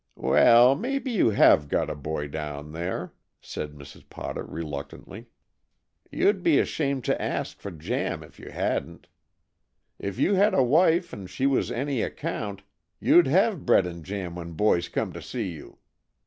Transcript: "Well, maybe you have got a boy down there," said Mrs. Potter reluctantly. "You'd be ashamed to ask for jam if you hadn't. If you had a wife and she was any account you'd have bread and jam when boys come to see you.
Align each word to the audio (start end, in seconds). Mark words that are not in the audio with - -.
"Well, 0.17 0.73
maybe 0.73 1.11
you 1.11 1.29
have 1.29 1.67
got 1.69 1.87
a 1.91 1.95
boy 1.95 2.27
down 2.27 2.71
there," 2.71 3.13
said 3.39 3.73
Mrs. 3.73 4.09
Potter 4.09 4.43
reluctantly. 4.43 5.27
"You'd 6.11 6.41
be 6.41 6.57
ashamed 6.57 7.03
to 7.05 7.21
ask 7.21 7.59
for 7.59 7.69
jam 7.69 8.23
if 8.23 8.39
you 8.39 8.49
hadn't. 8.49 9.05
If 9.99 10.17
you 10.17 10.33
had 10.33 10.55
a 10.55 10.63
wife 10.63 11.13
and 11.13 11.29
she 11.29 11.45
was 11.45 11.71
any 11.71 12.01
account 12.01 12.63
you'd 12.99 13.27
have 13.27 13.63
bread 13.63 13.85
and 13.85 14.03
jam 14.03 14.33
when 14.33 14.53
boys 14.53 14.89
come 14.89 15.13
to 15.13 15.21
see 15.21 15.51
you. 15.51 15.77